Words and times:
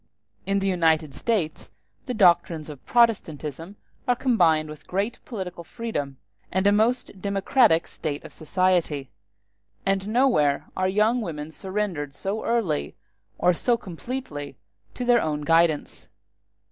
In 0.47 0.57
the 0.57 0.67
United 0.67 1.13
States 1.13 1.69
the 2.07 2.15
doctrines 2.15 2.69
of 2.71 2.83
Protestantism 2.87 3.75
are 4.07 4.15
combined 4.15 4.67
with 4.67 4.87
great 4.87 5.19
political 5.25 5.63
freedom 5.63 6.17
and 6.51 6.65
a 6.65 6.71
most 6.71 7.21
democratic 7.21 7.85
state 7.85 8.23
of 8.25 8.33
society; 8.33 9.11
and 9.85 10.07
nowhere 10.07 10.65
are 10.75 10.87
young 10.89 11.21
women 11.21 11.51
surrendered 11.51 12.15
so 12.15 12.43
early 12.43 12.95
or 13.37 13.53
so 13.53 13.77
completely 13.77 14.57
to 14.95 15.05
their 15.05 15.21
own 15.21 15.41
guidance. 15.41 16.07